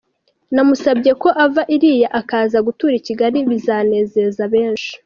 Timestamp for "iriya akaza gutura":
1.75-2.93